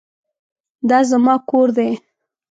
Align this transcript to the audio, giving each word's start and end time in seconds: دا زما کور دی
دا 0.89 0.99
زما 1.09 1.35
کور 1.49 1.67
دی 1.77 1.89